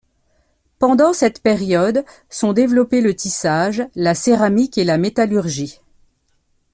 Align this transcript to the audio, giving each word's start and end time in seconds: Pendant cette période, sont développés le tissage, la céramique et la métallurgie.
Pendant 0.79 1.13
cette 1.13 1.43
période, 1.43 2.03
sont 2.27 2.53
développés 2.53 3.01
le 3.01 3.15
tissage, 3.15 3.83
la 3.93 4.15
céramique 4.15 4.79
et 4.79 4.83
la 4.83 4.97
métallurgie. 4.97 5.79